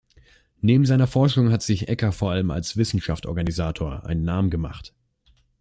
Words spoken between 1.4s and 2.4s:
hat sich Ecker vor